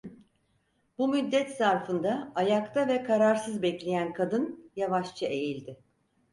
Bu 0.97 1.07
müddet 1.07 1.55
zarfında 1.57 2.31
ayakta 2.35 2.87
ve 2.87 3.03
kararsız 3.03 3.61
bekleyen 3.61 4.13
kadın 4.13 4.71
yavaşça 4.75 5.25
eğildi. 5.27 5.77